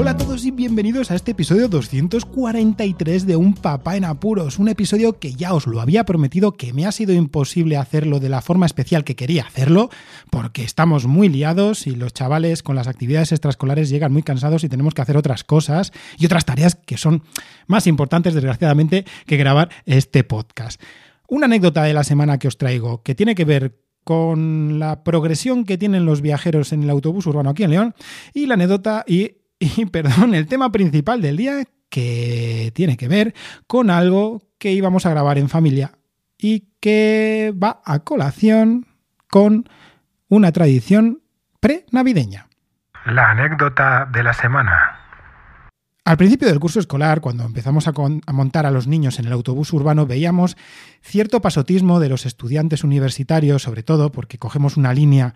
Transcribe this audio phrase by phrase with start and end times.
[0.00, 4.70] Hola a todos y bienvenidos a este episodio 243 de Un Papá en Apuros, un
[4.70, 8.40] episodio que ya os lo había prometido que me ha sido imposible hacerlo de la
[8.40, 9.90] forma especial que quería hacerlo,
[10.30, 14.70] porque estamos muy liados y los chavales con las actividades extraescolares llegan muy cansados y
[14.70, 17.22] tenemos que hacer otras cosas y otras tareas que son
[17.66, 20.80] más importantes desgraciadamente que grabar este podcast.
[21.28, 25.66] Una anécdota de la semana que os traigo que tiene que ver con la progresión
[25.66, 27.94] que tienen los viajeros en el autobús urbano aquí en León
[28.32, 29.39] y la anécdota y
[29.76, 33.34] y perdón, el tema principal del día que tiene que ver
[33.66, 35.92] con algo que íbamos a grabar en familia
[36.38, 38.86] y que va a colación
[39.28, 39.68] con
[40.28, 41.20] una tradición
[41.60, 42.48] pre-navideña.
[43.04, 44.96] La anécdota de la semana.
[46.04, 47.92] Al principio del curso escolar, cuando empezamos a,
[48.26, 50.56] a, montar a los niños en el autobús urbano, veíamos
[51.02, 55.34] cierto pasotismo de los estudiantes universitarios, sobre todo porque cogemos una línea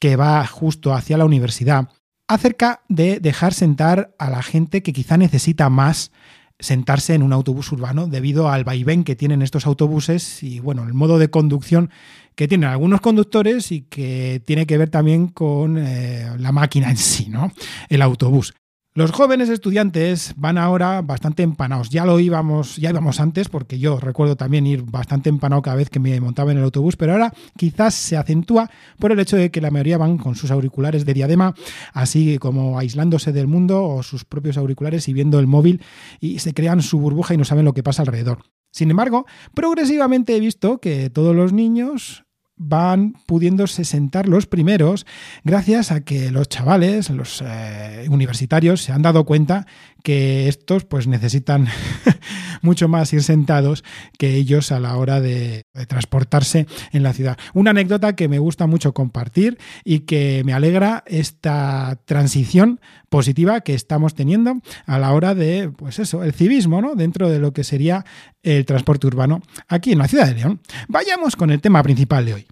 [0.00, 1.88] que va justo hacia la universidad
[2.30, 6.12] acerca de dejar sentar a la gente que quizá necesita más
[6.60, 10.94] sentarse en un autobús urbano debido al vaivén que tienen estos autobuses y bueno, el
[10.94, 11.90] modo de conducción
[12.36, 16.98] que tienen algunos conductores y que tiene que ver también con eh, la máquina en
[16.98, 17.50] sí, ¿no?
[17.88, 18.54] El autobús.
[18.92, 21.90] Los jóvenes estudiantes van ahora bastante empanados.
[21.90, 25.88] Ya lo íbamos, ya íbamos antes, porque yo recuerdo también ir bastante empanado cada vez
[25.88, 28.68] que me montaba en el autobús, pero ahora quizás se acentúa
[28.98, 31.54] por el hecho de que la mayoría van con sus auriculares de diadema,
[31.92, 35.80] así como aislándose del mundo o sus propios auriculares y viendo el móvil
[36.18, 38.40] y se crean su burbuja y no saben lo que pasa alrededor.
[38.72, 39.24] Sin embargo,
[39.54, 42.24] progresivamente he visto que todos los niños
[42.62, 45.06] van pudiéndose sentar los primeros
[45.44, 49.66] gracias a que los chavales, los eh, universitarios, se han dado cuenta
[50.02, 51.68] que estos pues necesitan
[52.62, 53.82] mucho más ir sentados
[54.18, 57.38] que ellos a la hora de, transportarse en la ciudad.
[57.54, 63.72] Una anécdota que me gusta mucho compartir y que me alegra esta transición positiva que
[63.72, 66.94] estamos teniendo a la hora de, pues eso, el civismo, ¿no?
[66.94, 68.04] Dentro de lo que sería
[68.42, 70.60] el transporte urbano aquí en la ciudad de León.
[70.88, 72.46] Vayamos con el tema principal de hoy.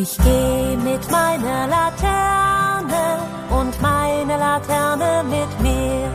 [0.00, 3.18] Ich gehe mit meiner Laterne
[3.50, 6.10] und meine Laterne mit mir.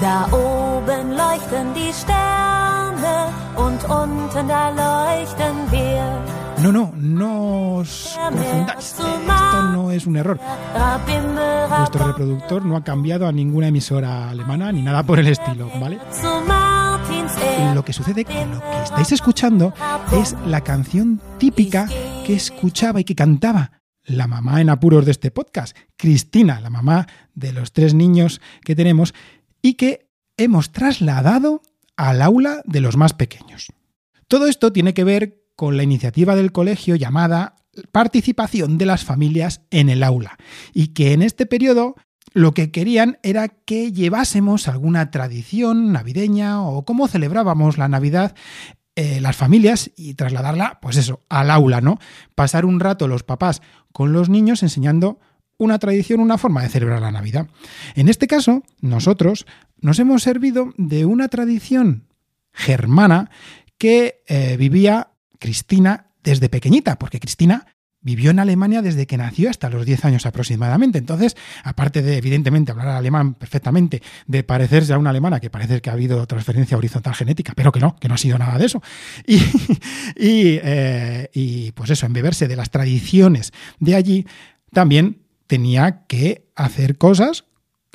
[0.00, 6.24] Da oben leuchten die Sterne und unten da leuchten wir.
[6.62, 8.78] No, no, no os confundáis.
[8.78, 9.02] Esto
[9.72, 10.38] no es un error.
[11.78, 15.98] Vuestro reproductor no ha cambiado a ninguna emisora alemana ni nada por el estilo, ¿vale?
[17.74, 19.74] Lo que sucede que lo que estáis escuchando
[20.12, 21.86] es la canción típica
[22.30, 27.08] que escuchaba y que cantaba la mamá en apuros de este podcast, Cristina, la mamá
[27.34, 29.14] de los tres niños que tenemos
[29.60, 31.60] y que hemos trasladado
[31.96, 33.72] al aula de los más pequeños.
[34.28, 37.56] Todo esto tiene que ver con la iniciativa del colegio llamada
[37.90, 40.38] Participación de las familias en el aula,
[40.72, 41.96] y que en este periodo
[42.32, 48.36] lo que querían era que llevásemos alguna tradición navideña o cómo celebrábamos la Navidad
[48.96, 51.98] eh, las familias y trasladarla, pues eso, al aula, ¿no?
[52.34, 53.62] Pasar un rato los papás
[53.92, 55.20] con los niños enseñando
[55.58, 57.48] una tradición, una forma de celebrar la Navidad.
[57.94, 59.46] En este caso, nosotros
[59.80, 62.08] nos hemos servido de una tradición
[62.52, 63.30] germana
[63.78, 67.66] que eh, vivía Cristina desde pequeñita, porque Cristina
[68.02, 70.98] vivió en Alemania desde que nació hasta los 10 años aproximadamente.
[70.98, 75.90] Entonces, aparte de, evidentemente, hablar alemán perfectamente, de parecerse a una alemana, que parece que
[75.90, 78.82] ha habido transferencia horizontal genética, pero que no, que no ha sido nada de eso.
[79.26, 79.40] Y,
[80.16, 84.26] eh, y pues eso, embeberse de las tradiciones de allí,
[84.72, 87.44] también tenía que hacer cosas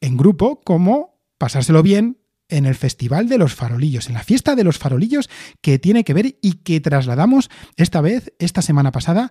[0.00, 4.64] en grupo como pasárselo bien, en el Festival de los Farolillos, en la fiesta de
[4.64, 5.30] los farolillos
[5.60, 9.30] que tiene que ver y que trasladamos esta vez, esta semana pasada,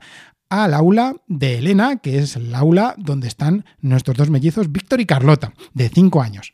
[0.49, 5.05] al aula de Elena, que es el aula donde están nuestros dos mellizos, Víctor y
[5.05, 6.53] Carlota, de 5 años.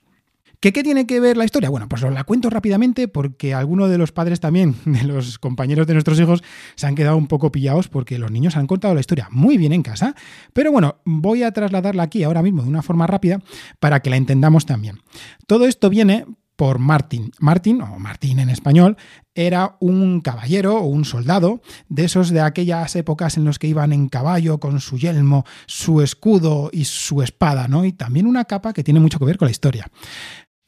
[0.60, 1.70] ¿Qué, ¿Qué, tiene que ver la historia?
[1.70, 5.86] Bueno, pues os la cuento rápidamente porque algunos de los padres también, de los compañeros
[5.86, 6.44] de nuestros hijos,
[6.76, 9.72] se han quedado un poco pillados porque los niños han contado la historia muy bien
[9.72, 10.16] en casa.
[10.54, 13.40] Pero bueno, voy a trasladarla aquí ahora mismo de una forma rápida
[13.80, 15.00] para que la entendamos también.
[15.46, 16.26] Todo esto viene
[16.58, 17.32] por Martín.
[17.40, 18.98] Martín, o Martín en español,
[19.36, 23.94] era un caballero o un soldado, de esos de aquellas épocas en los que iban
[23.94, 27.86] en caballo con su yelmo, su escudo y su espada, ¿no?
[27.86, 29.88] Y también una capa que tiene mucho que ver con la historia.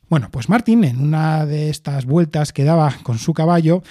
[0.07, 3.83] Bueno, pues Martín, en una de estas vueltas que daba con su caballo,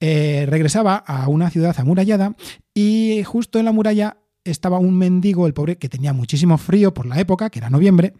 [0.00, 2.34] eh, regresaba a una ciudad amurallada
[2.72, 7.06] y justo en la muralla estaba un mendigo, el pobre, que tenía muchísimo frío por
[7.06, 8.14] la época, que era noviembre,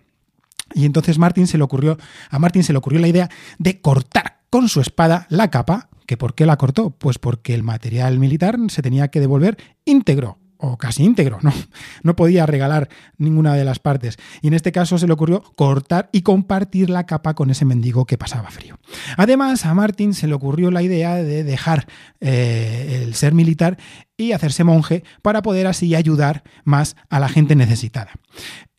[0.75, 1.99] y entonces Martin se le ocurrió,
[2.31, 3.29] a Martin se le ocurrió la idea
[3.59, 5.89] de cortar con su espada la capa.
[6.07, 6.91] ¿Que por qué la cortó?
[6.91, 11.53] Pues porque el material militar se tenía que devolver íntegro o casi íntegro, ¿no?
[12.03, 14.17] No podía regalar ninguna de las partes.
[14.43, 18.07] Y en este caso se le ocurrió cortar y compartir la capa con ese mendigo
[18.07, 18.79] que pasaba frío.
[19.17, 21.87] Además, a Martin se le ocurrió la idea de dejar
[22.21, 23.79] eh, el ser militar
[24.17, 28.13] y hacerse monje para poder así ayudar más a la gente necesitada.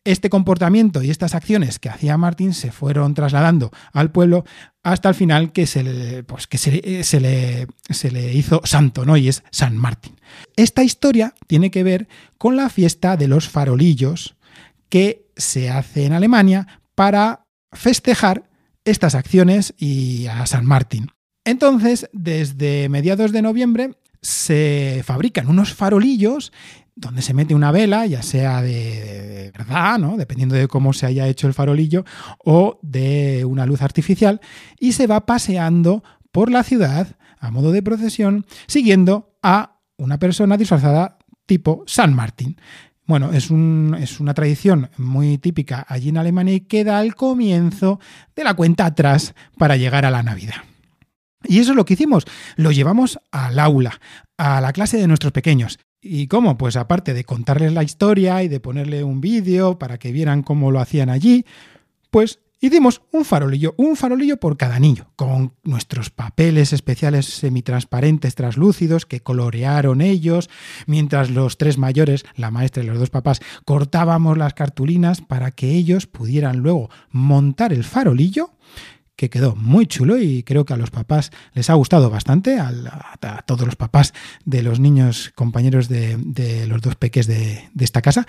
[0.04, 4.44] Este comportamiento y estas acciones que hacía Martin se fueron trasladando al pueblo
[4.82, 9.04] hasta el final que se le, pues que se, se, le, se le hizo santo,
[9.04, 9.16] ¿no?
[9.16, 10.20] Y es San Martín.
[10.56, 14.34] Esta historia tiene que ver con la fiesta de los farolillos
[14.88, 18.50] que se hace en Alemania para festejar
[18.84, 21.10] estas acciones y a San Martín.
[21.44, 26.52] Entonces, desde mediados de noviembre se fabrican unos farolillos
[26.94, 30.16] donde se mete una vela, ya sea de, verdad, ¿no?
[30.16, 32.04] dependiendo de cómo se haya hecho el farolillo,
[32.44, 34.40] o de una luz artificial,
[34.78, 40.56] y se va paseando por la ciudad a modo de procesión, siguiendo a una persona
[40.56, 42.56] disfrazada tipo San Martín.
[43.04, 47.98] Bueno, es, un, es, una tradición muy típica allí en Alemania y queda al comienzo
[48.36, 50.62] de la cuenta atrás para llegar a la Navidad.
[51.44, 52.24] Y eso es lo que hicimos,
[52.54, 54.00] lo llevamos al aula,
[54.38, 55.78] a la clase de nuestros pequeños.
[56.04, 56.58] ¿Y cómo?
[56.58, 60.72] Pues aparte de contarles la historia y de ponerle un vídeo para que vieran cómo
[60.72, 61.46] lo hacían allí,
[62.10, 69.06] pues hicimos un farolillo, un farolillo por cada niño, con nuestros papeles especiales semitransparentes, translúcidos,
[69.06, 70.50] que colorearon ellos,
[70.86, 75.70] mientras los tres mayores, la maestra y los dos papás, cortábamos las cartulinas para que
[75.70, 78.50] ellos pudieran luego montar el farolillo
[79.22, 82.72] que quedó muy chulo y creo que a los papás les ha gustado bastante, a,
[83.46, 84.14] todos los papás
[84.44, 88.26] de los niños compañeros de, los dos peques de, de, esta casa,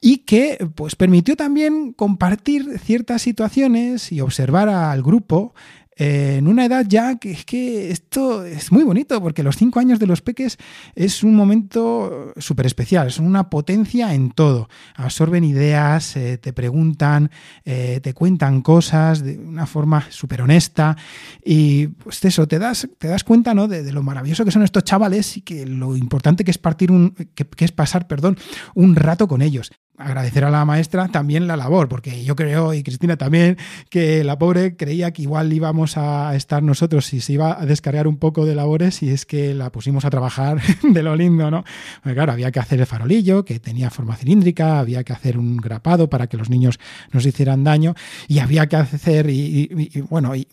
[0.00, 5.54] y que pues permitió también compartir ciertas situaciones y observar al grupo
[5.98, 9.98] en una edad ya que es que esto es muy bonito, porque los cinco años
[9.98, 10.56] de los peques
[10.94, 14.68] es un momento súper especial, son una potencia en todo.
[14.94, 17.30] Absorben ideas, eh, te preguntan,
[17.64, 20.96] eh, te cuentan cosas de una forma súper honesta.
[21.44, 23.66] Y pues eso, te das, te das cuenta ¿no?
[23.66, 27.10] de, lo maravilloso que son estos chavales y que lo importante que es partir un,
[27.10, 28.38] que es pasar, perdón,
[28.74, 32.82] un rato con ellos agradecer a la maestra también la labor, porque yo creo, y
[32.82, 33.58] Cristina también,
[33.90, 38.06] que la pobre creía que igual íbamos a estar nosotros y se iba a descargar
[38.06, 41.64] un poco de labores y es que la pusimos a trabajar de lo lindo, ¿no?
[42.02, 46.08] claro, había que hacer el farolillo, que tenía forma cilíndrica, había que hacer un grapado
[46.08, 46.78] para que los niños
[47.12, 47.94] no se hicieran daño
[48.28, 49.68] y había que hacer y,
[50.08, 50.46] bueno, y,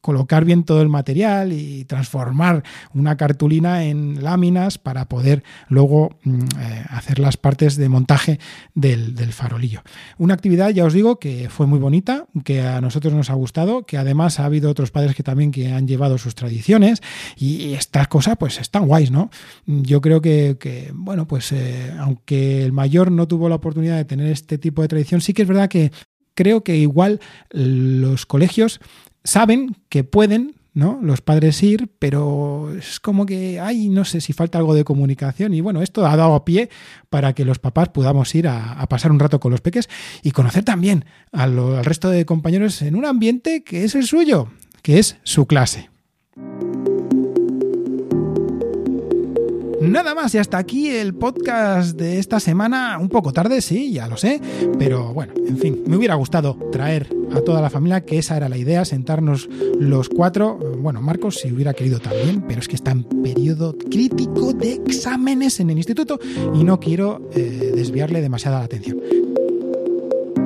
[0.00, 2.62] colocar bien todo el material y transformar
[2.94, 8.38] una cartulina en láminas para poder luego mm, eh, hacer las partes de montaje
[8.76, 9.82] del, farolillo.
[10.18, 13.84] Una actividad, ya os digo, que fue muy bonita, que a nosotros nos ha gustado,
[13.84, 17.02] que además ha habido otros padres que también que han llevado sus tradiciones
[17.36, 19.30] y estas cosas pues están guays, ¿no?
[19.64, 24.30] Yo creo que, bueno, pues eh, aunque el mayor no tuvo la oportunidad de tener
[24.30, 25.90] este tipo de tradición, sí que es verdad que
[26.34, 27.20] creo que igual
[27.50, 28.80] los colegios
[29.24, 30.98] saben que pueden ¿no?
[31.00, 35.54] Los padres ir, pero es como que, ay, no sé si falta algo de comunicación.
[35.54, 36.68] Y bueno, esto ha dado pie
[37.08, 39.88] para que los papás podamos ir a, pasar un rato con los peques
[40.22, 44.48] y conocer también al resto de compañeros en un ambiente que es el suyo,
[44.82, 45.88] que es su clase.
[49.86, 52.98] Nada más, y hasta aquí el podcast de esta semana.
[52.98, 54.40] Un poco tarde, sí, ya lo sé,
[54.80, 58.48] pero bueno, en fin, me hubiera gustado traer a toda la familia, que esa era
[58.48, 60.58] la idea, sentarnos los cuatro.
[60.78, 65.60] Bueno, Marcos, si hubiera querido también, pero es que está en periodo crítico de exámenes
[65.60, 66.18] en el instituto
[66.52, 68.98] y no quiero eh, desviarle demasiada la atención.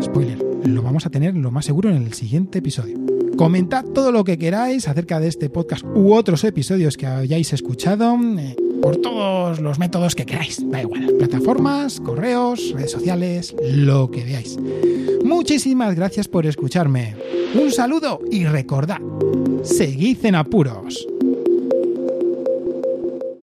[0.02, 2.98] Spoiler, lo vamos a tener lo más seguro en el siguiente episodio.
[3.38, 8.18] Comentad todo lo que queráis acerca de este podcast u otros episodios que hayáis escuchado.
[8.38, 10.58] Eh, por todos los métodos que queráis.
[10.70, 14.58] Da igual, plataformas, correos, redes sociales, lo que veáis.
[15.24, 17.14] Muchísimas gracias por escucharme.
[17.54, 19.00] Un saludo y recordad,
[19.62, 21.06] seguid en apuros.